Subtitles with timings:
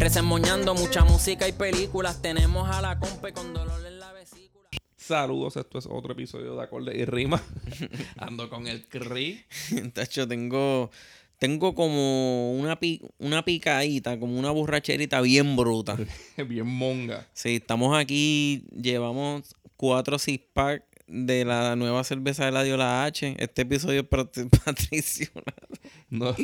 [0.00, 2.22] Resemoñando mucha música y películas.
[2.22, 4.66] Tenemos a la compa con dolor en la vesícula.
[4.96, 7.42] Saludos, esto es otro episodio de Acorde y Rima.
[8.16, 9.44] Ando con el CRI.
[9.92, 10.90] Tacho, tengo,
[11.38, 15.96] tengo como una, pi- una picadita, como una borracherita bien bruta.
[16.48, 17.26] Bien monga.
[17.34, 23.36] Sí, estamos aquí, llevamos cuatro six pack de la nueva cerveza de la Diola H.
[23.38, 25.68] Este episodio es pat- patricionado.
[26.08, 26.34] No,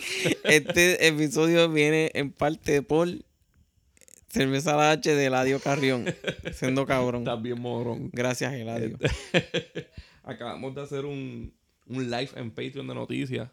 [0.45, 3.09] Este episodio viene en parte por
[4.37, 6.05] cerveza La H de Eladio Carrión.
[6.53, 7.23] Siendo cabrón.
[7.23, 8.11] estás bien morón.
[8.13, 8.99] Gracias, Eladio.
[10.25, 11.53] Acabamos de hacer un,
[11.87, 13.49] un live en Patreon de noticias.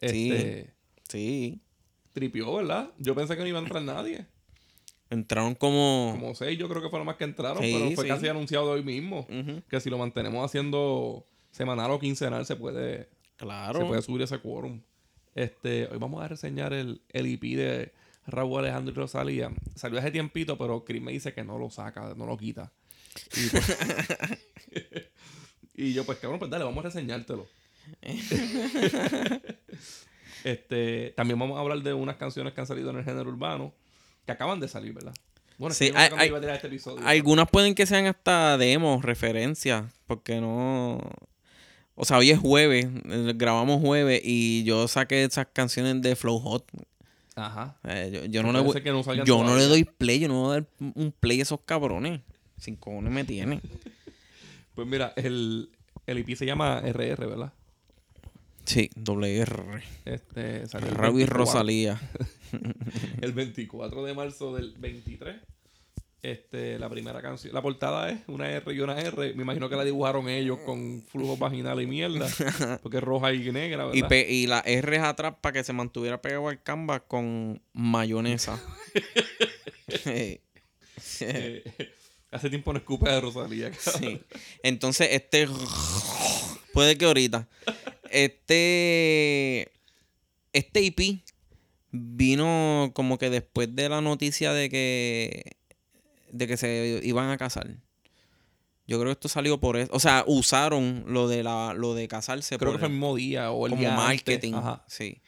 [0.00, 0.32] Sí.
[0.32, 0.74] Este,
[1.08, 1.60] Sí.
[2.12, 2.90] Tripió, ¿verdad?
[2.98, 4.26] Yo pensé que no iba a entrar nadie.
[5.10, 6.10] Entraron como...
[6.18, 8.08] Como seis, yo creo que fueron más que entraron, Sí, pero fue sí.
[8.10, 9.26] casi anunciado hoy mismo.
[9.68, 13.80] Que si lo mantenemos haciendo semanal o quincenal, se puede, Claro.
[13.80, 14.80] se puede subir ese quórum.
[15.34, 17.92] Este, hoy vamos a reseñar el, el EP de
[18.26, 19.50] Raúl Alejandro y Rosalía.
[19.74, 22.72] Salió hace tiempito, pero Chris me dice que no lo saca, no lo quita.
[23.36, 23.76] Y, pues-
[25.74, 27.46] y yo, pues cabrón, pues dale, vamos a reseñártelo.
[30.44, 33.72] este, también vamos a hablar de unas canciones que han salido en el género urbano,
[34.26, 35.14] que acaban de salir, ¿verdad?
[35.58, 37.06] Bueno, Sí, hay- hay- este episodio.
[37.06, 40.98] Algunas pueden que sean hasta demos, referencias, porque no...
[41.94, 46.38] O sea, hoy es jueves, eh, grabamos jueves y yo saqué esas canciones de Flow
[46.40, 46.64] Hot.
[47.36, 47.78] Ajá.
[47.84, 48.74] Eh, yo, yo no, le, voy-
[49.16, 51.60] no yo no le doy play, yo no voy a dar un play a esos
[51.64, 52.20] cabrones.
[52.58, 53.60] Sin cojones me tienen.
[54.74, 55.68] Pues mira, el,
[56.06, 57.52] el EP se llama RR, ¿verdad?
[58.64, 59.82] Sí, doble R.
[60.06, 62.00] Este, salió el Raúl y 24 Rosalía.
[63.20, 65.36] El 24 de marzo del 23.
[66.22, 67.52] Este, la primera canción.
[67.52, 69.34] La portada es una R y una R.
[69.34, 72.28] Me imagino que la dibujaron ellos con flujo vaginal y mierda.
[72.82, 73.98] Porque es roja y negra, ¿verdad?
[73.98, 77.60] Y, pe- y la R es atrás para que se mantuviera pegado al canvas con
[77.72, 78.62] mayonesa.
[82.30, 83.72] Hace tiempo no escupe de Rosalía.
[83.74, 84.20] Sí.
[84.62, 85.48] Entonces, este.
[86.72, 87.48] Puede que ahorita.
[88.10, 89.70] Este.
[90.52, 91.20] Este IP
[91.90, 95.56] vino como que después de la noticia de que.
[96.32, 97.68] De que se iban a casar.
[98.86, 99.90] Yo creo que esto salió por eso.
[99.94, 103.14] O sea, usaron lo de la, lo de casarse Creo por- que fue el mismo
[103.14, 104.06] día o el como día antes.
[104.06, 104.54] marketing.
[104.54, 105.20] Ajá, Sí.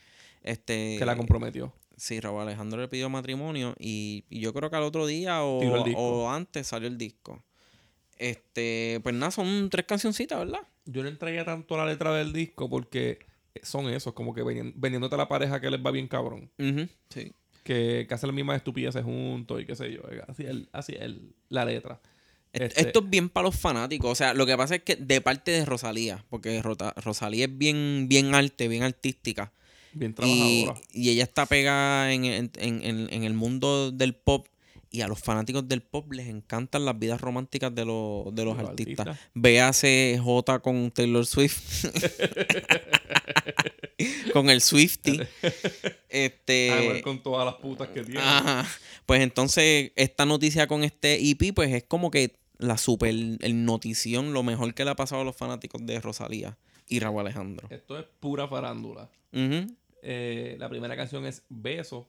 [0.43, 0.97] Este.
[0.99, 1.73] que la comprometió.
[1.97, 5.59] Sí, Raúl Alejandro le pidió matrimonio y, y yo creo que al otro día o,
[5.95, 7.41] o antes salió el disco.
[8.17, 10.61] Este, pues nada, son tres cancioncitas, ¿verdad?
[10.85, 13.19] Yo no entraría tanto a la letra del disco porque
[13.63, 16.51] son esos, como que vendiéndote a la pareja que les va bien cabrón.
[17.09, 17.33] Sí.
[17.65, 20.01] Que, que hacen las mismas estupideces juntos y qué sé yo.
[20.27, 21.11] Así es, el- así es
[21.49, 21.99] la letra.
[22.53, 24.11] Este- Esto es bien para los fanáticos.
[24.11, 28.05] O sea, lo que pasa es que de parte de Rosalía, porque Rosalía es bien,
[28.07, 29.51] bien arte, bien artística.
[29.93, 30.75] Bien trabajadora.
[30.93, 34.47] y ella está pegada en, en- en- en- el mundo del pop.
[34.91, 38.55] Y a los fanáticos del pop les encantan las vidas románticas de, los de los
[38.57, 39.07] los artistas.
[39.07, 39.29] artistas.
[39.33, 41.85] Véase J con Taylor Swift.
[44.33, 45.21] con el Swifty.
[46.09, 46.71] este.
[46.71, 48.21] Anuel con todas las putas que tiene.
[48.21, 48.65] Ajá.
[49.05, 54.33] Pues entonces, esta noticia con este EP, pues es como que la super el notición,
[54.33, 56.57] lo mejor que le ha pasado a los fanáticos de Rosalía
[56.87, 57.67] y Raúl Alejandro.
[57.69, 59.09] Esto es pura farándula.
[60.01, 62.07] Eh, la primera canción es Beso.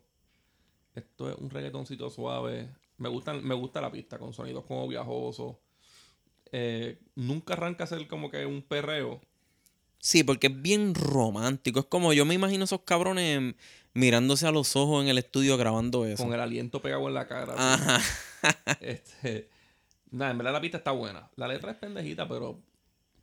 [0.95, 2.69] Esto es un reggaetoncito suave.
[2.99, 5.57] Me gusta, me gusta la pista con sonidos como viajosos.
[6.53, 9.21] Eh, nunca arranca a ser como que un perreo.
[9.99, 11.81] Sí, porque es bien romántico.
[11.81, 13.55] Es como yo me imagino esos cabrones
[13.95, 16.23] mirándose a los ojos en el estudio grabando eso.
[16.23, 17.54] Con el aliento pegado en la cara.
[17.57, 18.01] Ajá.
[18.81, 19.48] Este,
[20.13, 21.28] nada, en verdad la pista está buena.
[21.34, 22.60] La letra es pendejita, pero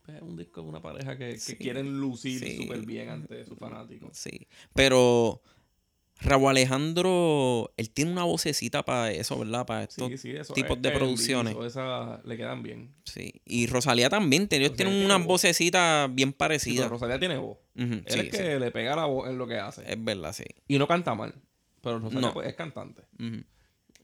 [0.07, 2.57] es un disco de una pareja que, quieren lucir sí.
[2.57, 4.17] súper bien ante sus fanáticos.
[4.17, 4.47] Sí.
[4.73, 5.41] Pero
[6.23, 9.65] Raúl Alejandro, él tiene una vocecita para eso, ¿verdad?
[9.65, 11.53] Para estos Sí, sí, eso tipos es- de es producciones.
[11.53, 12.93] liso, Esas le quedan bien.
[13.05, 13.41] Sí.
[13.45, 14.43] Y Rosalía también.
[14.43, 15.27] Ellos Rosalía tienen tiene unas voz.
[15.41, 16.89] vocecitas bien Sí, parecidas.
[16.89, 17.57] Rosalía tiene voz.
[17.75, 19.83] Ujú, Él sí, es que le pega la voz en lo que hace.
[19.91, 20.45] Es verdad, sí.
[20.67, 21.33] Y no canta mal.
[21.81, 22.33] Pero Rosalía No.
[22.33, 23.01] pues, es cantante.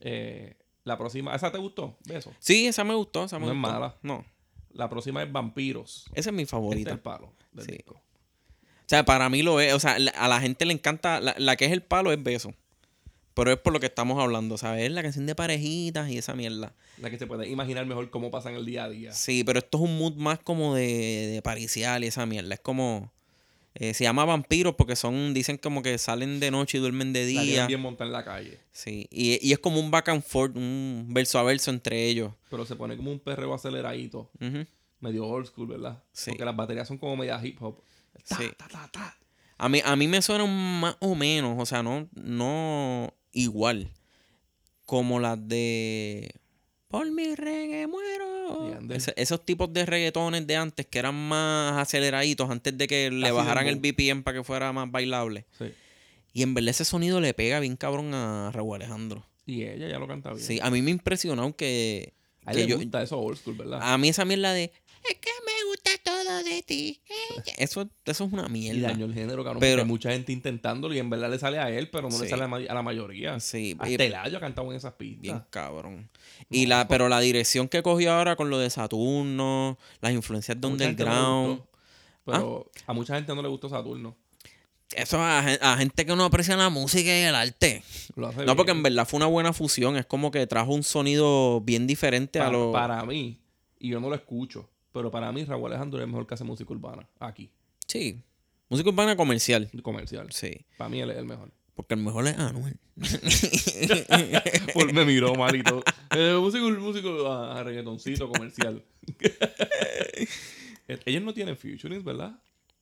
[0.00, 1.98] Eh, la próxima, ¿esa te gustó?
[2.06, 2.32] Beso.
[2.38, 3.96] Sí, esa me gustó, esa me No es mala.
[4.02, 4.24] No,
[4.72, 6.06] La próxima es Vampiros.
[6.14, 6.90] esa es mi Este favorita.
[6.90, 7.72] es el palo del Sí.
[7.72, 8.00] disco.
[8.90, 9.72] O sea, para mí lo es.
[9.72, 11.20] O sea, la- a la gente le encanta.
[11.20, 12.52] La, la que es el palo es beso.
[13.34, 14.84] pero es por lo que estamos hablando, ¿sabes?
[14.84, 16.74] Es la canción de parejitas y esa mierda.
[16.98, 19.12] La que se puede imaginar mejor cómo pasa en el día a día.
[19.12, 22.52] Sí, pero esto es un mood más como de, de paricial y esa mierda.
[22.54, 23.12] Es como.
[23.74, 25.32] eh, se llama vampiros porque son.
[25.32, 27.42] Dicen como que salen de noche y duermen de La día.
[27.44, 28.58] tienen bien montada en la calle.
[28.72, 29.06] Sí.
[29.12, 32.32] Y, y es como un back and forth, un verso a verso entre ellos.
[32.50, 34.28] Pero se pone como un perreo aceleradito.
[34.98, 36.02] Medio old school, ¿verdad?
[36.12, 36.32] Sí.
[36.32, 37.80] Porque las baterías son como media hip hop.
[38.28, 38.50] Ta, Sí.
[38.56, 39.16] ta, ta, ta.
[39.58, 43.90] A mí, a mí me suena más o menos, o sea, no, no igual.
[44.86, 46.30] Como las de.
[46.88, 48.78] Por mi reggae muero.
[49.16, 53.36] Esos tipos de reggaetones de antes que eran más aceleraditos antes de que le Así
[53.36, 55.46] bajaran el BPM para que fuera más bailable.
[55.56, 55.66] Sí.
[56.32, 59.24] Y en verdad ese sonido le pega bien cabrón a Raúl Alejandro.
[59.46, 60.44] Y ella ya lo canta bien.
[60.44, 62.14] Sí, a mí me impresionó que,
[62.44, 63.80] A que le yo, gusta eso old school, ¿verdad?
[63.82, 65.92] a mí esa mierda de es que me gusta
[66.38, 67.00] de ti.
[67.08, 67.42] eh".
[67.58, 68.88] Eso, eso es una y mierda.
[68.88, 69.60] dañó el género, cabrón.
[69.60, 72.18] Pero- porque hay mucha gente intentándolo y en verdad le sale a él, pero no
[72.18, 73.38] le sale a, la mayoría.
[73.40, 75.42] Sí, y- Hasta ha cantado en esas Bien pistas.
[75.50, 76.08] cabrón.
[76.48, 80.68] Y la, pero la dirección que cogió ahora con lo de Saturno, las influencias de
[80.68, 81.58] mucha Underground.
[81.58, 81.68] gustó,
[82.24, 84.16] Pero a mucha gente no le gustó Saturno.
[84.94, 87.84] Eso a, a gente que no aprecia la música y el arte.
[88.16, 88.94] Lo hace No, porque en bien.
[88.94, 89.96] verdad fue una buena fusión.
[89.96, 92.72] Es como que trajo un sonido bien diferente a lo.
[92.72, 93.38] para mí,
[93.78, 96.44] y yo no lo escucho, pero para mí Raúl Alejandro es el mejor que hace
[96.44, 97.08] música urbana.
[97.18, 97.50] Aquí,
[97.86, 98.22] Sí.
[98.68, 99.68] Música urbana comercial.
[99.82, 100.30] comercial.
[100.32, 100.64] Sí.
[100.78, 101.50] Para mí él es el mejor.
[101.74, 102.76] Porque el mejor es Anuel.
[104.74, 105.82] Por- me miró mal y todo.
[106.14, 108.84] Eh, músico, músico, ah, reggaetoncito comercial.
[110.88, 112.36] Eh, Ellos no tienen featurings, ¿verdad?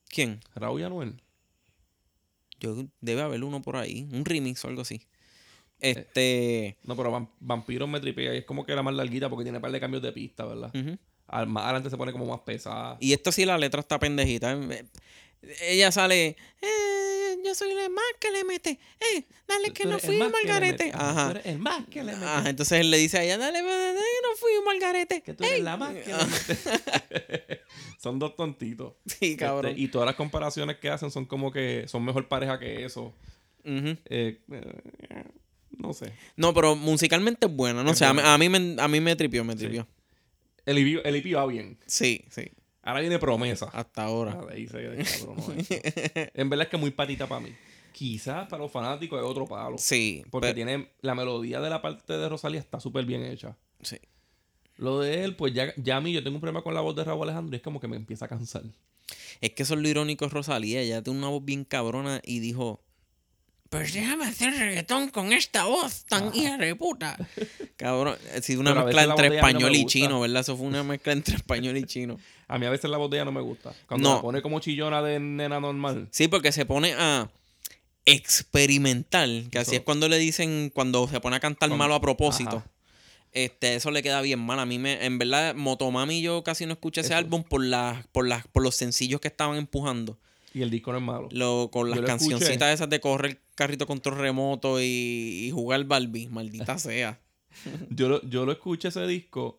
[0.09, 0.41] ¿Quién?
[0.55, 1.21] Raúl y Anuel.
[2.59, 4.09] Yo debe haber uno por ahí.
[4.13, 5.03] Un remix o algo así.
[5.79, 6.79] Este.
[6.85, 9.59] No, pero Vam- Vampiros me tripea y es como que era más larguita porque tiene
[9.59, 10.71] un par de cambios de pista, ¿verdad?
[10.75, 10.99] Al-
[11.47, 12.97] más adelante se pone como más pesada.
[13.01, 14.53] Y esto sí, la letra está pendejita.
[14.53, 14.85] Eh,
[15.63, 16.37] Ella sale.
[16.61, 18.71] "Eh, yo soy el más que le mete.
[19.15, 20.91] Eh, dale que no fui mete.
[20.93, 21.25] Ajá, Ajá.
[21.27, 22.25] Tú eres el más que le mete.
[22.27, 25.23] Ajá, entonces él le dice a ella, dale, dale, que no fui un malgarete.
[25.23, 27.61] Que tú eres la más que le mete.
[27.99, 28.95] son dos tontitos.
[29.21, 29.71] Sí, cabrón.
[29.73, 33.15] Este, y todas las comparaciones que hacen son como que son mejor pareja que eso.
[33.65, 35.25] Eh, eh,
[35.71, 36.13] no sé.
[36.37, 37.83] No, pero musicalmente es buena.
[37.85, 38.35] No Es sé, buena.
[38.35, 39.87] a mí me, a mí me tripió, me tripió.
[40.77, 41.79] El EP va bien.
[41.87, 42.51] Sí, sí.
[42.83, 43.67] Ahora viene promesa.
[43.73, 44.39] Hasta ahora.
[44.41, 45.35] Ah, ahí se eso.
[46.35, 47.53] En verdad es que es muy patita para mí.
[47.93, 49.77] Quizás para los fanáticos es otro palo.
[49.79, 50.23] Sí.
[50.31, 53.57] Porque pero- tiene la melodía de la parte de Rosalía está súper bien hecha.
[53.83, 53.97] sí.
[54.77, 56.95] Lo de él, pues ya, ya a mí yo tengo un problema con la voz
[56.95, 58.63] de Raúl Alejandro y es como que me empieza a cansar.
[59.41, 60.81] Es que eso es lo irónico de Rosalía.
[60.81, 62.81] Ella tiene una voz bien cabrona y dijo:
[63.71, 67.19] Pues déjame hacer reggaetón con esta voz tan hija de puta.
[67.77, 70.41] Cabrón, ha sido una Pero mezcla entre no español y chino, ¿verdad?
[70.41, 72.19] Eso fue una mezcla entre español y chino.
[72.49, 73.75] A mí a veces la voz de ella no me gusta.
[73.87, 74.15] Cuando No.
[74.17, 76.09] la pone como chillona de nena normal.
[76.11, 77.29] Sí, porque se pone a
[78.07, 79.81] experimentar, que así Eso.
[79.81, 82.57] es cuando le dicen, cuando se pone a cantar Cuando- malo a propósito.
[82.59, 82.71] Ajá.
[83.33, 84.59] Este, eso le queda bien mal.
[84.59, 87.19] A mí me, en verdad, Motomami yo casi no escuché ese Eso.
[87.19, 90.17] álbum por las, por las, por los sencillos que estaban empujando.
[90.55, 91.29] Y el disco no es malo.
[91.33, 94.85] Lo, con las cancioncitas esas de correr carrito control remoto y,
[95.47, 97.21] y jugar Barbie, maldita sea.
[97.91, 99.59] Yo lo, yo lo escuché ese disco.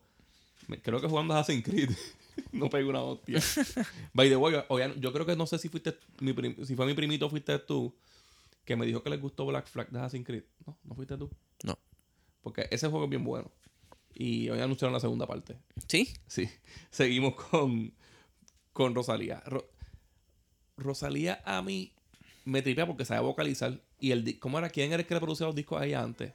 [0.83, 1.89] Creo que jugando Assassin's Creed.
[2.53, 3.41] no pegué una hostia.
[4.13, 4.55] By the way,
[4.99, 7.59] yo creo que no sé si fuiste mi prim- si fue mi primito o fuiste
[7.59, 7.93] tú
[8.63, 10.43] que me dijo que les gustó Black Flag de Assassin's Creed.
[10.65, 11.29] No, no fuiste tú.
[11.63, 11.77] No.
[12.41, 13.51] Porque ese juego es bien bueno.
[14.13, 15.57] Y hoy anunciaron la segunda parte.
[15.87, 16.13] ¿Sí?
[16.27, 16.47] Sí.
[16.91, 17.93] Seguimos con,
[18.71, 19.41] con Rosalía.
[19.45, 19.67] Ro-
[20.77, 21.91] Rosalía a mí
[22.45, 23.81] me tripea porque sabe vocalizar.
[23.99, 24.69] Y el ¿Cómo era?
[24.69, 26.31] ¿Quién era el que le producía los discos a ella antes?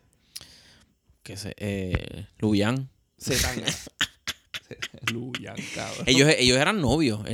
[1.22, 2.88] Que se, eh, Luyan.
[3.20, 3.72] Zetangana.
[5.12, 6.04] Luyan, cabrón.
[6.06, 7.32] Ellos, ellos eran novios, e-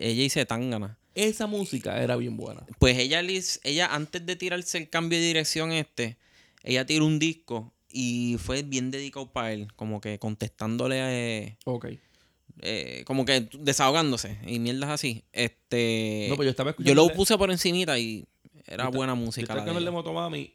[0.00, 0.98] e- ella y Zetangana.
[1.14, 2.64] Esa música era bien buena.
[2.78, 3.20] Pues ella,
[3.64, 6.16] ella antes de tirarse el cambio de dirección este,
[6.62, 11.86] ella tiró un disco y fue bien dedicado para él, como que contestándole, eh, Ok.
[12.62, 15.24] eh, como que desahogándose y mierdas así.
[15.32, 17.02] Este, No, pues yo estaba escuchando.
[17.02, 18.24] yo lo puse por encimita y
[18.66, 19.52] era yo buena Yo música.
[19.52, 19.90] de escuchando el de.
[19.90, 20.54] Motomami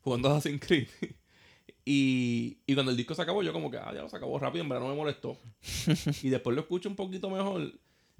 [0.00, 0.88] jugando Assassin's Creed.
[1.84, 4.38] Y, y cuando el disco se acabó, yo como que, ah, ya lo se acabó
[4.38, 5.38] rápido, en verdad no me molestó.
[6.22, 7.72] y después lo escucho un poquito mejor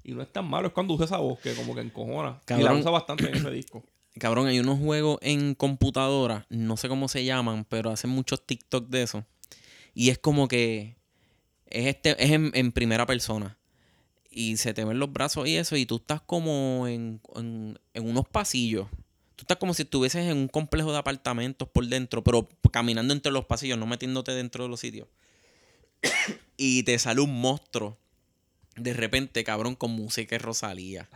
[0.03, 0.67] y no es tan malo.
[0.67, 2.41] Es cuando usa esa voz que como que encojona.
[2.49, 3.83] Y la usa bastante en ese disco.
[4.19, 8.89] Cabrón, hay unos juegos en computadora, no sé cómo se llaman, pero hacen muchos TikTok
[8.89, 9.25] de eso.
[9.93, 10.97] Y es como que
[11.67, 13.57] es este es en, en primera persona.
[14.29, 18.09] Y se te ven los brazos y eso, y tú estás como en, en- en
[18.09, 18.87] unos pasillos.
[19.41, 23.31] Tú estás como si estuvieses en un complejo de apartamentos por dentro, pero caminando entre
[23.31, 25.07] los pasillos, no metiéndote dentro de los sitios.
[26.57, 27.97] y te sale un monstruo
[28.75, 31.09] de repente, cabrón, con música de Rosalía.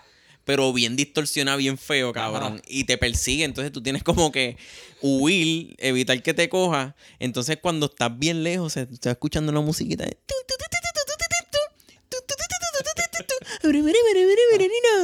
[0.44, 2.64] pero bien distorsionada, bien feo, cabrón.
[2.68, 4.58] Y te persigue, entonces tú tienes como que
[5.02, 6.96] huir, evitar que te coja.
[7.20, 10.04] Entonces cuando estás bien lejos, se está escuchando una musiquita.
[10.04, 10.18] de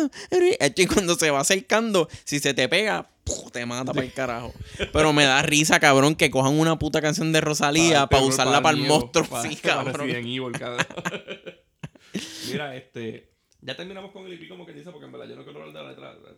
[0.76, 3.10] Y cuando se va acercando, si se te pega,
[3.52, 4.54] te mata para el carajo.
[4.92, 8.78] Pero me da risa, cabrón, que cojan una puta canción de Rosalía para usarla para
[8.78, 9.28] el monstruo.
[9.42, 9.94] Sí, cabrón.
[10.08, 10.86] Resident Evil, cabrón.
[12.52, 13.30] Mira, este.
[13.62, 15.74] Ya terminamos con el IP como que dice, porque en verdad yo no quiero hablar
[15.76, 16.36] de la letra.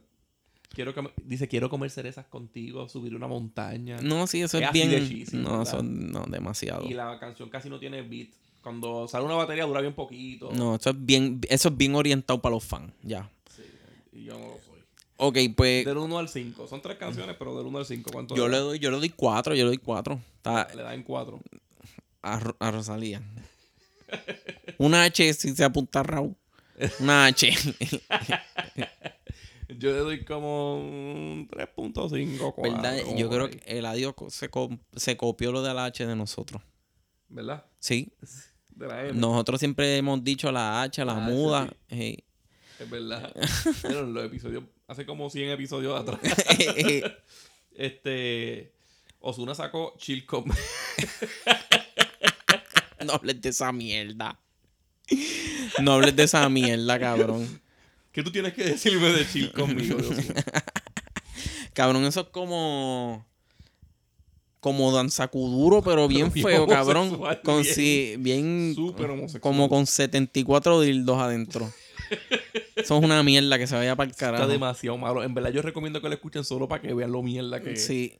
[0.74, 0.94] Quiero
[1.24, 3.98] dice, quiero comer cerezas contigo, subir una montaña.
[4.02, 5.08] No, sí, eso Es es así de bien.
[5.08, 6.84] cheesy, No, eso no, demasiado.
[6.86, 8.30] Y la canción casi no tiene beat.
[8.64, 10.50] Cuando sale una batería dura bien poquito.
[10.54, 13.30] No, eso es bien, eso es bien orientado para los fans, ya.
[13.56, 13.62] Sí,
[14.14, 14.80] y yo no lo soy.
[15.18, 16.68] Ok, pues Del 1 al 5.
[16.68, 18.10] Son tres canciones, pero del 1 al 5.
[18.12, 20.20] ¿Cuánto yo le doy, yo le doy cuatro, yo le doy cuatro.
[20.38, 20.74] Está da?
[20.76, 21.40] Le da en 4.
[22.22, 23.22] a, Ro- a Rosalía.
[24.78, 26.36] Una H si se apunta a Raúl.
[27.00, 27.52] Una H.
[29.80, 32.62] Yo le doy como un 3.5, 4.
[32.64, 32.98] ¿Verdad?
[33.18, 36.62] Yo creo que el adiós se, co- se copió lo de la H de nosotros.
[37.30, 37.66] ¿Verdad?
[37.80, 38.12] Sí.
[38.76, 39.20] De la M.
[39.20, 41.74] Nosotros siempre hemos dicho la H, la La H, muda.
[41.90, 42.18] sí.
[42.80, 43.32] Es verdad.
[43.82, 46.20] Pero los episodios, hace como 100 episodios atrás.
[47.76, 48.74] este.
[49.20, 50.46] Osuna sacó Chill Con.
[53.06, 54.38] no hables de esa mierda.
[55.82, 57.62] No hables de esa mierda, cabrón.
[58.12, 59.98] ¿Qué tú tienes que decirme de Chill conmigo?
[61.74, 63.26] Cabrón, eso es como.
[64.64, 67.08] Como danzacuduro, pero bien feo, cabrón.
[67.10, 68.76] homosexual, Con bien- sí, bien.
[69.42, 71.70] Como con 74 dildos adentro.
[72.76, 74.48] Eso es una mierda que se vaya para el Está carajo.
[74.48, 75.24] demasiado malo.
[75.24, 77.86] En verdad, yo recomiendo que lo escuchen solo para que vean lo mierda que es.
[77.86, 78.18] Sí.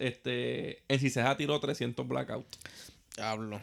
[0.00, 0.82] Este.
[0.88, 2.46] En Ciseja tiró 300 blackout.
[3.18, 3.62] Hablo.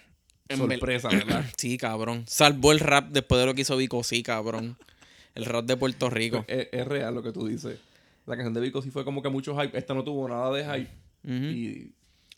[0.56, 1.46] Sorpresa, ¿verdad?
[1.58, 2.26] Sí, cabrón.
[2.28, 4.78] Salvó el rap después de lo que hizo Vico, sí, cabrón.
[5.34, 6.44] El rap de Puerto Rico.
[6.48, 7.80] es, es real lo que tú dices.
[8.26, 9.78] La canción de Vico sí fue como que mucho hype.
[9.78, 10.92] Esta no tuvo nada de hype.
[11.24, 11.92] Y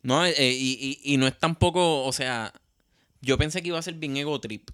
[0.04, 2.54] No, eh, y, y, y no es tampoco, o sea,
[3.22, 4.70] yo pensé que iba a ser bien ego trip,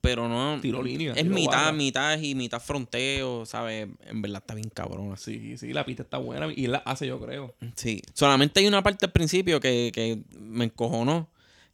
[0.00, 0.58] pero no.
[0.60, 1.72] Tiro línea, Es tiro mitad, barra.
[1.72, 3.88] mitad y mitad fronteo, ¿sabes?
[4.06, 5.38] En verdad está bien cabrón así.
[5.38, 6.48] sí, sí, la pista está buena.
[6.54, 7.54] Y la hace, yo creo.
[7.76, 8.02] Sí.
[8.14, 11.28] Solamente hay una parte al principio que, que me encojonó,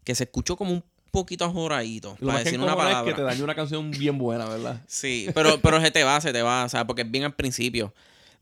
[0.04, 3.10] que se escuchó como un poquito ajoradito, Lo para más que decir una encojona palabra.
[3.10, 4.82] es que te daña una canción bien buena, ¿verdad?
[4.88, 7.34] Sí, pero, pero se te va, se te va, o sea, porque es bien al
[7.34, 7.94] principio.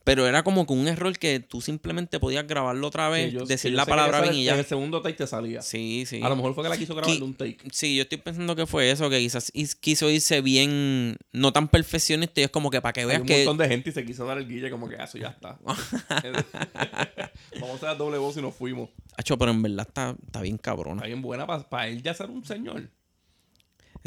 [0.09, 3.73] Pero era como que un error que tú simplemente podías grabarlo otra vez, yo- decir
[3.75, 4.59] la palabra bien y En ya.
[4.59, 5.61] el segundo take te salía.
[5.61, 6.21] Sí, sí.
[6.23, 7.59] A lo mejor fue que la quiso grabar de un take.
[7.73, 11.69] Sí, yo estoy pensando que fue eso, que quizás is- quiso irse bien, no tan
[11.69, 13.37] perfeccionista, y es como que para que Hay veas un que...
[13.45, 15.59] montón de gente y se quiso dar el guille como que "Ah, eso ya está.
[17.61, 18.89] Vamos a dar doble voz y nos fuimos.
[19.17, 20.97] Acho, pero en verdad está, está bien cabrona.
[21.01, 22.89] Está bien buena para él ya ser un señor.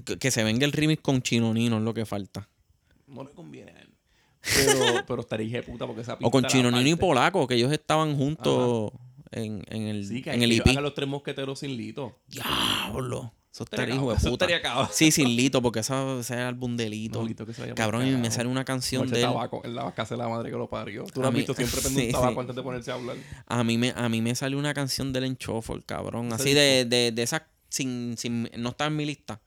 [0.06, 2.48] Que, que se venga el remix con Chino Nino es lo que falta.
[3.08, 3.51] No le conviene a él.
[4.42, 6.96] Pero, pero estaría hija de puta porque esa O con Chino Nino y.
[6.96, 8.92] Polaco, que ellos estaban juntos
[9.32, 10.68] en, en el, Sí, que, en el IP.
[10.68, 12.20] hagan los tres mosqueteros sin lito.
[12.28, 13.34] Diablo.
[13.54, 14.48] Eso Estaría hijo de puta.
[14.94, 17.20] Sí, sin Lito, porque ese es el álbum de Lito.
[17.22, 19.30] No, Lito, que se Cabrón, y me sale una canción Muerte de él.
[19.30, 21.04] tabaco en la casa de la madre que lo parió.
[21.04, 22.40] Tú A lo has mí- visto siempre prende sí, un tabaco sí.
[22.40, 23.18] antes de ponerse a hablar.
[23.48, 26.28] A mí me, a mí me sale una canción del Enchofol, cabrón.
[26.28, 29.42] ¿Ese Así de, de, de esas sin, sin, no está en mi lista.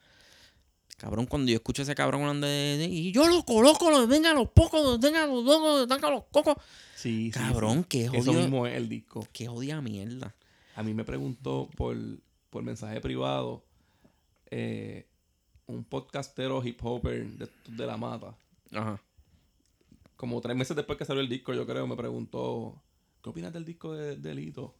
[1.04, 4.32] Cabrón, cuando yo escucho a ese cabrón hablando de, y yo lo coloco, lo venga
[4.32, 6.56] los pocos, venga los locos, venga los cocos.
[6.96, 7.86] Sí, sí, Cabrón, sí.
[7.90, 8.32] qué Eso jodido.
[8.40, 9.28] mismo es el disco.
[9.30, 10.34] Qué odia mierda.
[10.76, 11.94] A mí me preguntó por,
[12.48, 13.62] por mensaje privado
[14.50, 15.06] eh,
[15.66, 18.34] un podcastero hip hopper de, de La Mata.
[18.72, 18.98] Ajá.
[20.16, 22.82] Como tres meses después que salió el disco, yo creo, me preguntó,
[23.22, 24.74] ¿qué opinas del disco de, de Lito?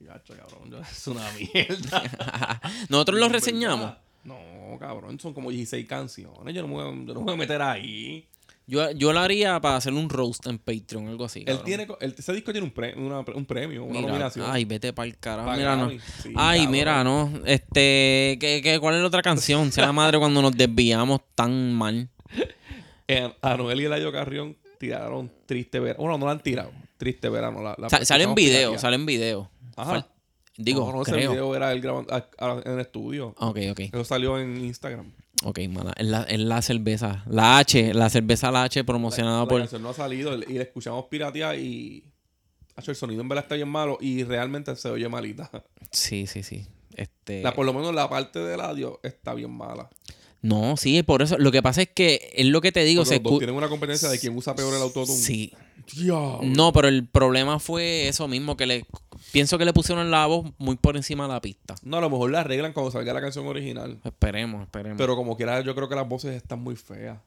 [0.00, 2.60] Y, "Acho, cabrón, es una mierda.
[2.90, 3.94] Nosotros lo reseñamos.
[4.24, 4.36] No,
[4.78, 6.54] cabrón, son como 16 canciones.
[6.54, 8.26] Yo no me voy, yo no me voy a meter ahí.
[8.66, 11.40] Yo, yo lo haría para hacer un roast en Patreon, algo así.
[11.40, 11.64] Él cabrón.
[11.66, 14.46] tiene, ese disco tiene un, pre- una- un premio, una Mira, nominación.
[14.48, 15.48] Ay, vete para el carajo.
[15.50, 15.90] Pa' Mira, no.
[15.90, 16.72] Sí, Ay, cabrón.
[16.72, 17.30] mira, no.
[17.44, 19.70] Este, ¿qué, qué, cuál es la otra canción?
[19.70, 22.08] Sea la madre cuando nos desviamos tan mal.
[23.06, 26.02] Eh, Anuel y Eladio Carrión tiraron Triste Verano.
[26.04, 26.72] Bueno, no la han tirado.
[26.96, 27.62] Triste Verano.
[27.62, 29.50] La, la Sa- sale en video, sale en video.
[29.76, 29.92] Ajá.
[29.96, 30.06] Fal-
[30.56, 32.12] Digo, no, no, ese video era él grabando
[32.64, 33.34] en el estudio.
[33.38, 33.80] Ok, ok.
[33.80, 35.12] Eso salió en Instagram.
[35.42, 35.92] Ok, mala.
[35.96, 37.24] Es la, es la cerveza.
[37.28, 39.80] La H, la cerveza La H promocionada la por.
[39.80, 42.04] no ha salido y la escuchamos pirateada y...
[42.76, 45.48] El sonido en verdad está bien malo y realmente se oye malita.
[45.92, 46.66] Sí, sí, sí.
[46.96, 47.40] Este.
[47.40, 49.88] La, por lo menos la parte del audio está bien mala.
[50.42, 51.38] No, sí, por eso.
[51.38, 53.04] Lo que pasa es que es lo que te digo.
[53.04, 55.16] Se los dos tienen una competencia de quién usa peor el autotune.
[55.16, 55.52] Sí.
[56.42, 58.86] No, pero el problema fue eso mismo, que le
[59.34, 61.74] pienso que le pusieron la voz muy por encima de la pista.
[61.82, 64.00] No, a lo mejor la arreglan cuando salga la canción original.
[64.04, 64.96] Esperemos, esperemos.
[64.96, 67.18] Pero como quiera, yo creo que las voces están muy feas.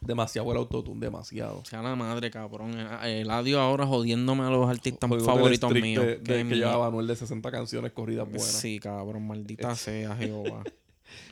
[0.00, 1.64] Demasiado el autotune, demasiado.
[1.64, 2.72] Sea la madre, cabrón.
[3.02, 6.06] El audio ahora jodiéndome a los artistas favoritos míos.
[6.06, 6.66] de- de que mierda.
[6.70, 8.46] llevaba Anuel de 60 canciones corridas buenas.
[8.46, 10.62] Sí, cabrón, maldita sea Jehová.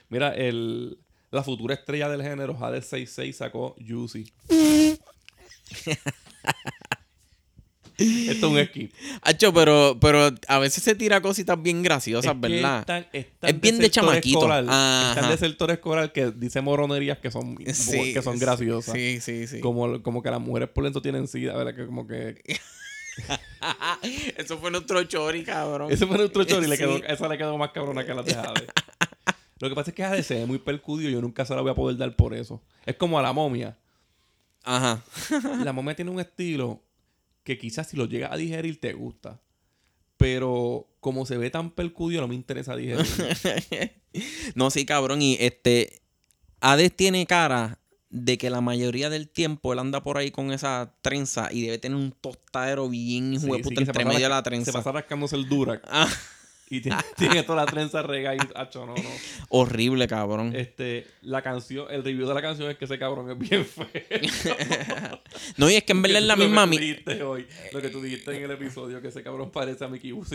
[0.08, 0.98] Mira, el,
[1.30, 4.32] la futura estrella del género, Jade 66, sacó Juicy.
[7.98, 8.92] Esto es un skip.
[9.22, 12.80] Hacho, pero, pero a veces se tira cositas bien graciosas, Es ¿verdad?
[12.80, 14.38] es tan- es Es tan bien de chamaquito.
[14.38, 17.72] escolar, es tan de sector escolar que dice moronerías que son, que
[18.22, 18.94] son graciosas.
[18.94, 19.60] Sí, sí, sí.
[19.60, 21.74] Como, como que las mujeres por dentro tienen sida, ¿verdad?
[21.74, 22.42] Que como que...
[24.36, 25.90] Eso fue nuestro chori, cabrón.
[25.90, 26.82] Ese fue nuestro chori le Sí.
[26.82, 28.66] quedó, esa le quedó más cabrona que las de Jade.
[29.58, 31.62] Lo que pasa es que Jade se ve muy percudido y yo nunca se la
[31.62, 32.62] voy a poder dar por eso.
[32.84, 33.76] Es como a la momia.
[34.64, 35.02] Ajá.
[35.64, 36.82] La momia tiene un estilo
[37.46, 39.40] que quizás si lo llegas a digerir te gusta.
[40.18, 43.06] Pero como se ve tan percudido no me interesa digerir.
[44.54, 45.20] No, sí, cabrón.
[45.22, 46.00] Y este.
[46.60, 50.94] Hades tiene cara de que la mayoría del tiempo él anda por ahí con esa
[51.02, 54.28] trenza y debe tener un tostadero bien hijo Sí, de sí, entre medio de rasca-
[54.30, 54.72] la trenza.
[54.72, 55.86] Se pasa rascándose el Durac.
[56.68, 59.02] Y tiene, tiene toda la trenza rega y hacho, no, no.
[59.50, 60.54] horrible, cabrón.
[60.54, 63.86] Este, la canción, el review de la canción es que ese cabrón es bien feo.
[65.56, 66.64] no, y es que en verdad es la Lo que misma.
[66.64, 69.84] tú mi- dijiste hoy, lo que tú dijiste en el episodio, que ese cabrón parece
[69.84, 70.26] a Mickey Wood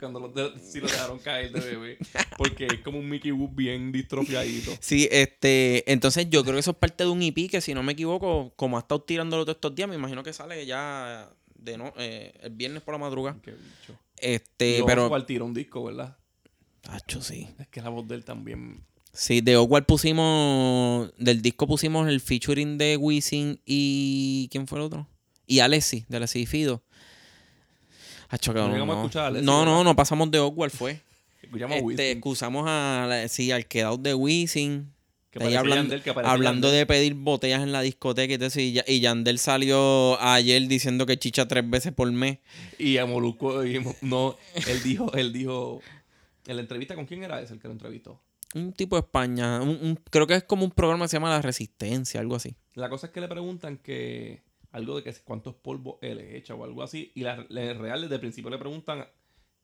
[0.00, 1.98] cuando lo, de- si lo dejaron caer de bebé.
[2.36, 4.72] Porque es como un Mickey Wood bien distrofiadito.
[4.80, 5.90] Sí, este.
[5.90, 8.52] Entonces yo creo que eso es parte de un EP que, si no me equivoco,
[8.56, 12.32] como ha estado tirándolo todos estos días, me imagino que sale ya de no, eh,
[12.42, 13.36] el viernes por la madrugada.
[13.42, 13.98] Qué bicho.
[14.20, 15.06] Este, Y pero.
[15.06, 16.16] Oswald tiró un disco, ¿verdad?
[16.80, 17.48] Tacho, sí.
[17.58, 18.82] Es que la voz de él también.
[19.12, 21.10] Sí, de Hogwarts pusimos.
[21.18, 24.48] Del disco pusimos el featuring de Wisin y.
[24.50, 25.06] ¿Quién fue el otro?
[25.46, 26.82] Y Alessi, de Alessi y Fido.
[28.28, 29.42] Hacho, No cabrón, no.
[29.42, 31.00] no, no, no pasamos de Hogwarts, fue.
[31.42, 33.24] Escuchamos a Este, Wisin, excusamos a.
[33.28, 34.92] Sí, al quedado de Wisin.
[35.38, 36.80] Que Ahí parece hablando, Yandel, que parece hablando Yandel.
[36.80, 41.18] de pedir botellas en la discoteca y eso, y, y Yandel salió ayer diciendo que
[41.18, 42.38] chicha tres veces por mes.
[42.78, 45.80] Y a Molusco, y no, él dijo, él dijo,
[46.46, 48.20] en la entrevista, ¿con quién era ese el que lo entrevistó?
[48.54, 49.60] Un tipo de España.
[49.60, 52.56] un- un- creo que es como un programa que se llama La Resistencia, algo así.
[52.74, 56.64] La cosa es que le preguntan que algo de que cuántos polvos él echa o
[56.64, 57.12] algo así.
[57.14, 59.06] Y la, la- real desde el principio le preguntan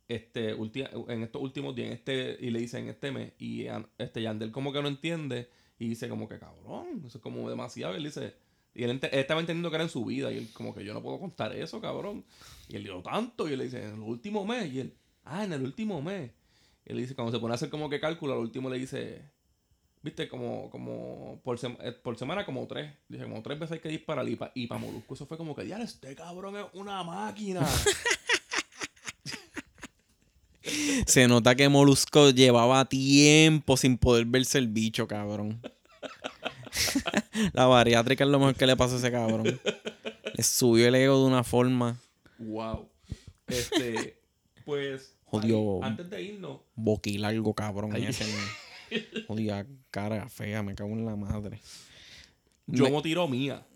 [0.06, 3.64] este ulti- en estos últimos días, en este, y le dicen este mes, y
[3.96, 7.94] este Yandel como que no entiende, y dice como que cabrón, eso es como demasiado.
[7.94, 8.34] Y él dice,
[8.74, 11.02] y él, estaba entendiendo que era en su vida, y él como que yo no
[11.02, 12.24] puedo contar eso, cabrón.
[12.68, 15.44] Y él dijo tanto, y él le dice, en el último mes, y él, ah,
[15.44, 16.30] en el último mes.
[16.84, 19.22] Y él dice, cuando se pone a hacer como que cálculo, al último le dice,
[20.02, 22.92] viste, como, como por, sema- eh, por semana como tres.
[23.08, 24.28] Dije, como tres veces hay que disparar.
[24.28, 27.60] Y para pa Molusco eso fue como que, ya, este cabrón es una máquina.
[31.06, 35.60] Se nota que Molusco llevaba tiempo sin poder verse el bicho, cabrón.
[37.52, 39.60] La bariátrica es lo mejor que le pasó a ese cabrón.
[40.34, 41.96] Le subió el ego de una forma.
[42.38, 42.88] wow.
[43.46, 44.18] Este,
[44.64, 45.82] pues, Jodió.
[45.82, 47.94] ahí, antes de irnos, Boquilargo, cabrón.
[47.94, 48.24] Ese,
[49.26, 51.60] Jodida cara fea, me cago en la madre.
[52.66, 53.66] yo Me- tiró mía.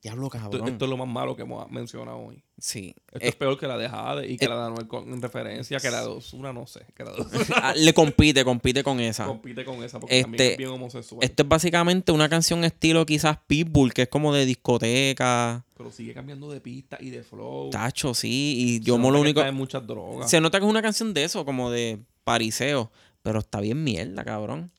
[0.00, 0.68] Diablo, cabrón.
[0.68, 2.40] esto es lo más malo que hemos mencionado hoy.
[2.56, 2.94] Sí.
[3.08, 5.12] Esto Es- es peor que la de Jade y que eh, la de Anuel con
[5.12, 6.86] en referencia, que la de Osuna, no sé.
[6.94, 7.18] Que la de
[7.56, 9.26] ah, le compite, compite con esa.
[9.26, 11.18] compite con esa porque también Este- es bien homosexual.
[11.24, 15.64] Esto es básicamente una canción estilo quizás Pitbull, que es como de discoteca.
[15.76, 17.70] Pero sigue cambiando de pista y de flow.
[17.70, 18.54] Tacho, sí.
[18.56, 19.40] Y yo lo que único.
[19.42, 20.30] en muchas drogas.
[20.30, 22.90] Se nota que es una canción de eso, como de pariseo.
[23.22, 24.70] Pero está bien mierda, cabrón.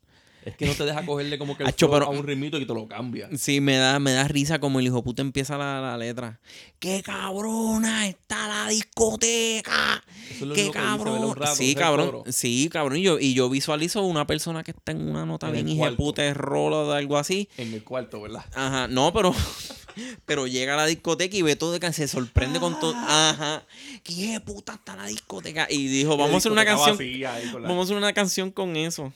[0.46, 2.66] Es que no te deja cogerle como que el Acho, pero- a un ritmito y
[2.66, 3.30] te lo cambia.
[3.38, 6.40] Sí, me da, me da risa como el hijo puta empieza la, la letra.
[6.80, 10.04] ¡Qué cabrona está la discoteca!
[10.30, 11.36] Eso es lo ¡Qué único que dice, cabrón!
[11.36, 12.24] rato, sí, cabrón.
[12.32, 12.98] Sí, cabrón.
[12.98, 15.90] Y yo, y yo visualizo una persona que está en una nota En bien hija
[15.90, 17.50] de puta de rolo de algo así.
[17.58, 18.46] En el cuarto, ¿verdad?
[18.54, 19.34] Ajá, no, pero
[20.26, 22.94] pero llega a la discoteca y ve todo de que se sorprende con todo.
[22.96, 23.66] Ajá.
[24.04, 25.68] ¿Qué puta está la discoteca?
[25.70, 26.98] Y dijo, vamos a hacer una canción.
[26.98, 29.12] vacía Vamos a hacer una canción con eso.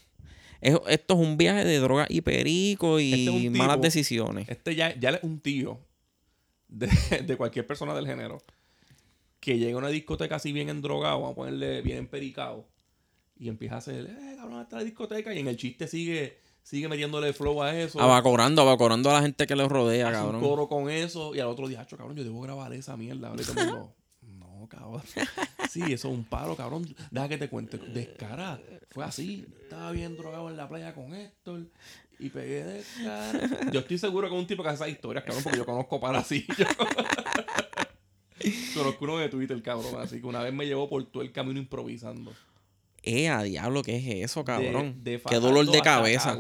[0.64, 4.50] Es- esto es un viaje de droga y perico y Este es malas tipo- decisiones.
[4.50, 5.80] Este ya, ya es un tío
[6.68, 6.88] de,
[7.28, 8.42] de cualquier persona del género
[9.40, 12.66] que llega a una discoteca así bien endrogado, vamos a ponerle bien empericado,
[13.38, 16.88] y empieza a hacer, eh, cabrón, está la discoteca, y en el chiste sigue, sigue
[16.88, 18.00] metiéndole flow a eso.
[18.00, 20.42] Abacorando, abacorando a la gente que los rodea, hace un cabrón.
[20.42, 23.32] coro con eso, y al otro día, "Acho, cabrón, yo debo grabar esa mierda.
[23.32, 23.44] ¿vale?
[23.46, 23.94] Mundo, no,
[24.78, 25.02] cabrón.
[25.70, 26.88] Sí, eso es un paro, cabrón.
[27.12, 27.78] Deja que te cuente.
[27.78, 28.60] Descara.
[28.92, 29.46] Fue así.
[29.64, 31.66] Estaba bien drogado en la playa con Héctor.
[32.20, 33.72] Y pegué de cara.
[33.72, 36.00] Yo estoy seguro que es un tipo que hace esas historias, cabrón, porque yo conozco
[36.00, 36.46] para así.
[38.76, 40.00] conozco uno de Twitter, cabrón.
[40.00, 42.34] Así que una vez me llevó por todo el camino improvisando.
[43.02, 45.04] Eh, a diablo, ¿qué es eso, cabrón?
[45.04, 46.38] De- de Qué dolor de cabeza.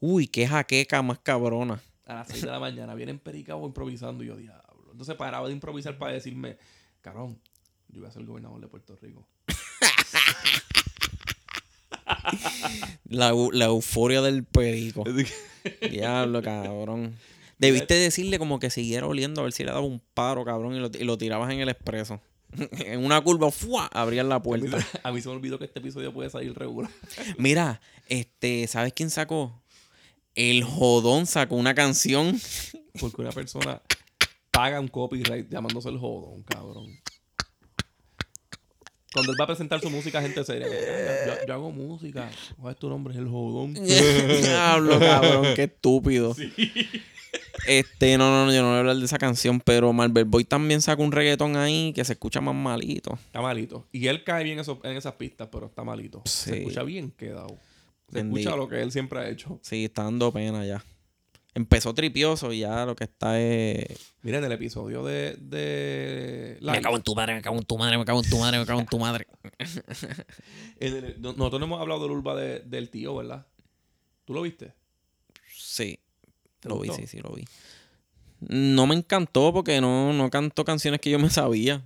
[0.00, 1.80] Uy, qué jaqueca más cabrona.
[2.06, 4.88] A las 6 de la mañana vienen pericados improvisando y yo, diablo.
[4.90, 6.58] Entonces paraba de improvisar para decirme,
[7.00, 7.38] cabrón,
[7.94, 9.26] yo voy a ser el gobernador de Puerto Rico.
[13.08, 15.04] La, la euforia del perico.
[15.88, 17.14] Diablo, cabrón.
[17.58, 20.80] Debiste decirle como que siguiera oliendo a ver si le daba un paro, cabrón, y
[20.80, 22.20] lo, y lo tirabas en el expreso.
[22.84, 23.86] en una curva, ¡fua!
[23.92, 24.78] abrías la A mí, puerta.
[25.02, 26.90] a mí se me olvidó que este episodio puede salir regular.
[27.38, 29.62] Mira, este, ¿sabes quién sacó?
[30.34, 32.40] El Jodón sacó una canción.
[32.98, 33.80] Porque una persona
[34.50, 36.86] paga un copyright llamándose el jodón, cabrón.
[39.14, 40.66] Cuando él va a presentar su música, gente seria.
[40.68, 42.28] Yo, yo hago música.
[42.60, 43.14] ¿Cuál es tu nombre?
[43.14, 43.72] Es el jodón.
[44.42, 46.34] Diablo, cabrón, qué estúpido.
[47.66, 50.44] Este, no, no, no, yo no voy a hablar de esa canción, pero Marvel Boy
[50.44, 53.14] también sacó un reggaetón ahí que se escucha más malito.
[53.26, 53.86] Está malito.
[53.92, 56.22] Y él cae bien eso- en esas pistas, pero está malito.
[56.26, 56.50] Sí.
[56.50, 57.56] Se escucha bien quedado.
[58.12, 59.58] Se escucha lo que él siempre ha hecho.
[59.62, 60.84] Sí, está dando pena ya.
[61.56, 63.86] Empezó tripioso y ya lo que está es.
[64.22, 65.36] Mira, en el episodio de.
[65.38, 68.38] de Me cago en tu madre, me cago en tu madre, me cago en tu
[68.38, 69.26] madre, me cago en tu madre.
[70.80, 73.46] en el- no- nosotros no hemos hablado del urba de- del tío, ¿verdad?
[74.24, 74.72] ¿Tú lo viste?
[75.56, 75.98] Sí,
[76.60, 77.44] ¿Te lo vi, sí, sí, lo vi.
[78.40, 81.84] No me encantó porque no, no cantó canciones que yo me sabía.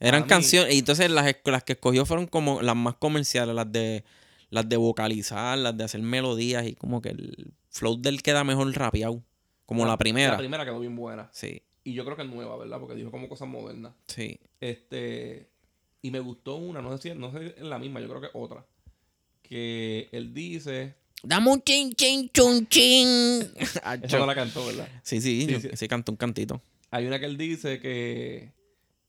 [0.00, 4.04] Eran canciones, y entonces las, las que escogió fueron como las más comerciales, las de
[4.52, 8.72] las de vocalizar, las de hacer melodías y como que el flow del queda mejor
[8.76, 9.22] rapeado.
[9.66, 10.32] Como la primera.
[10.32, 11.30] La primera quedó bien buena.
[11.32, 12.78] Sí, Y yo creo que es nueva, ¿verdad?
[12.78, 13.92] Porque dijo como cosas modernas.
[14.06, 14.38] sí.
[14.60, 15.48] Este.
[16.02, 18.28] Y me gustó una, no sé si no sé es la misma, yo creo que
[18.34, 18.64] otra.
[19.42, 20.94] Que él dice.
[21.22, 23.42] Dame un chin, chin, chun, chin.
[23.56, 24.88] Esa no la cantó, ¿verdad?
[25.02, 25.68] Sí, sí, Sí, yo- sí.
[25.74, 26.60] sí, cantó un cantito.
[26.90, 28.52] Hay una que él dice que.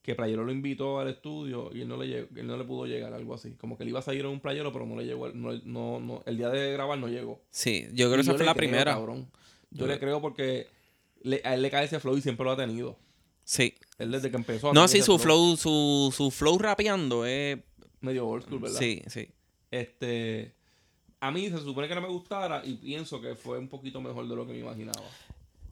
[0.04, 2.86] Que Playero lo invitó al estudio y él no le llegó, él no le pudo
[2.86, 3.54] llegar, algo así.
[3.54, 5.30] Como que él iba a salir en un playero, pero no le llegó.
[5.30, 7.42] No, no, no, el día de grabar no llegó.
[7.50, 8.94] Sí, yo creo que esa fue la creo, primera.
[8.94, 9.32] cabrón.
[9.72, 10.68] Yo Yo le creo porque
[11.22, 12.98] le- a él le cae ese flow y siempre lo ha tenido.
[13.46, 13.74] Sí.
[13.98, 17.58] Él desde que empezó a No, sí, su flow, su, su flow rapeando es.
[18.02, 18.80] Medio old school, ¿verdad?
[18.80, 19.30] Sí, sí.
[19.72, 20.54] Este.
[21.22, 24.28] A mí se supone que no me gustara y pienso que fue un poquito mejor
[24.28, 25.02] de lo que me imaginaba.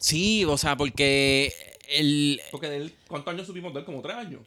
[0.02, 1.54] Sí, o sea, porque
[1.88, 3.86] el, Porque de él, ¿cuántos años supimos de él?
[3.86, 4.42] Como tres años.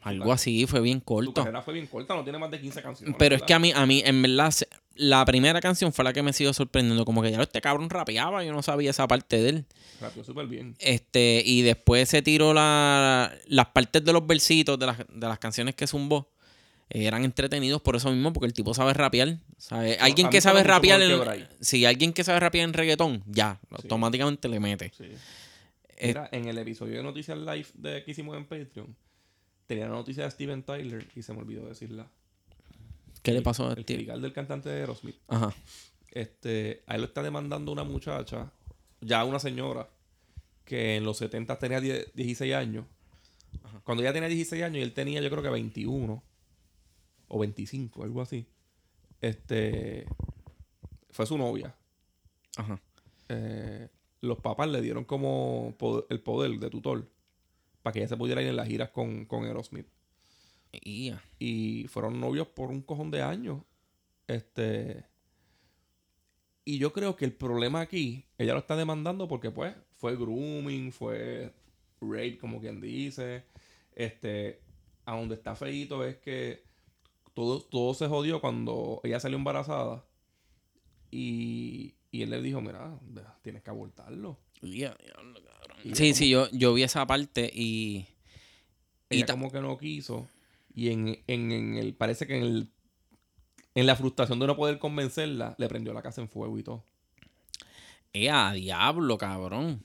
[0.00, 1.34] algo así fue bien corto.
[1.34, 3.16] carrera fue bien corta, no tiene más de 15 canciones.
[3.18, 4.52] Pero es que a mí, a mí, en verdad,
[4.94, 7.04] la primera canción fue la que me siguió sorprendiendo.
[7.04, 9.64] Como que ya este cabrón rapeaba, yo no sabía esa parte de él.
[10.00, 10.74] Rapeó súper bien.
[10.78, 15.38] Este, y después se tiró la, las partes de los versitos de las, de las
[15.38, 16.28] canciones que zumbó.
[16.94, 19.38] Eh, eran entretenidos por eso mismo, porque el tipo sabe rapear.
[19.56, 19.96] ¿sabe?
[20.00, 23.68] Alguien que sabe rapear en, si alguien que sabe rapear en reggaetón, ya, Sí.
[23.82, 24.92] automáticamente le mete.
[24.96, 25.04] Sí.
[25.96, 28.94] Eh, Mira, en el episodio de Noticias Live de, que hicimos en Patreon,
[29.66, 32.06] tenía la noticia de Steven Tyler y se me olvidó decirla.
[33.22, 35.16] ¿Qué le pasó a El fiscal del cantante de Aerosmith.
[35.28, 35.54] Ajá.
[36.10, 38.50] Este, a él lo está demandando una muchacha,
[39.00, 39.88] ya una señora,
[40.64, 42.84] que en los 70 tenía 10 16 años.
[43.84, 46.22] Cuando ella tenía 16 años y él tenía yo creo que 21
[47.32, 48.46] o 25, algo así.
[49.20, 50.06] Este,
[51.10, 51.74] fue su novia.
[52.56, 52.80] Ajá.
[53.28, 53.88] Eh,
[54.20, 57.08] los papás le dieron como poder- el poder de tutor
[57.82, 59.86] para que ella se pudiera ir en las giras con, con Aerosmith.
[61.38, 63.62] Y fueron novios por un cojón de años.
[64.26, 65.04] Este.
[66.64, 70.92] Y yo creo que el problema aquí, ella lo está demandando porque, pues, fue grooming,
[70.92, 71.52] fue
[72.00, 73.44] rape, como quien dice.
[73.94, 74.60] Este.
[75.04, 76.62] A donde está feito es que
[77.34, 80.04] todo, todo se jodió cuando ella salió embarazada.
[81.10, 82.98] Y, y él le dijo: Mira,
[83.42, 84.38] tienes que abortarlo.
[85.92, 88.06] Sí, sí, yo, yo vi esa parte y.
[89.10, 90.28] y ella como que no quiso.
[90.74, 91.94] Y en, en, en el.
[91.94, 92.68] Parece que en el.
[93.74, 96.84] En la frustración de no poder convencerla, le prendió la casa en fuego y todo.
[98.12, 99.82] Ea, diablo, cabrón.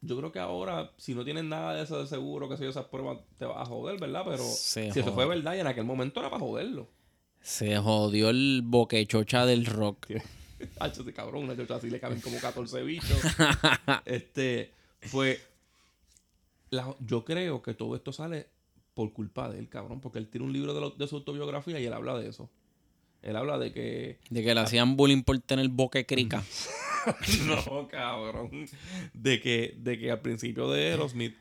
[0.00, 2.70] Yo creo que ahora, si no tienes nada de eso de seguro, que sé yo,
[2.70, 4.22] esas pruebas te vas a joder, ¿verdad?
[4.24, 6.88] Pero Se si eso fue verdad y en aquel momento era para joderlo.
[7.40, 10.06] Se jodió el boquechocha del rock.
[10.80, 13.18] Hacho, ese cabrón, una chocha así le caben como 14 bichos.
[14.04, 15.40] este, fue.
[16.70, 18.46] la- yo creo que todo esto sale
[18.94, 21.78] por culpa de él, cabrón, porque él tiene un libro de, lo- de su autobiografía
[21.80, 22.50] y él habla de eso.
[23.22, 26.42] Él habla de que De que le hacían bullying por tener boque crica.
[27.46, 28.66] no, cabrón.
[29.12, 31.36] De que, de que al principio de Aerosmith,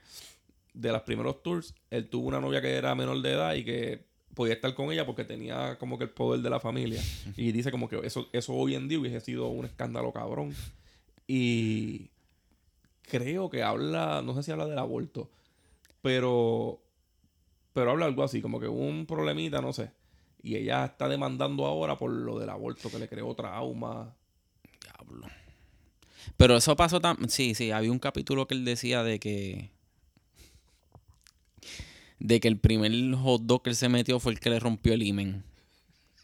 [0.73, 4.05] de los primeros tours, él tuvo una novia que era menor de edad y que
[4.33, 7.01] podía estar con ella porque tenía como que el poder de la familia.
[7.35, 10.53] Y dice como que eso, eso hoy en día hubiese sido un escándalo cabrón.
[11.25, 12.11] Y
[13.01, 15.29] creo que habla, no sé si habla del aborto,
[16.01, 16.79] pero,
[17.73, 19.91] pero habla algo así, como que hubo un problemita, no sé.
[20.47, 24.15] Y ella está demandando ahora por lo del aborto que le creó trauma.
[24.81, 25.27] Diablo.
[26.37, 27.29] Pero eso pasó también.
[27.29, 29.71] Sí, sí, había un capítulo que él decía de que.
[32.19, 34.93] De que el primer hot dog que él se metió fue el que le rompió
[34.93, 35.43] el imen.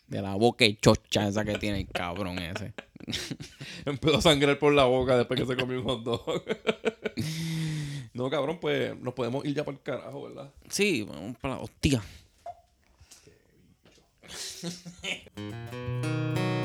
[0.07, 2.73] De la boca y chocha esa que tiene el cabrón ese.
[3.85, 6.43] Empezó a sangrar por la boca después que se comió un hot dog.
[8.13, 10.49] no, cabrón, pues nos podemos ir ya para el carajo, ¿verdad?
[10.69, 12.01] Sí, vamos para la hostia.
[14.23, 14.69] Yeah.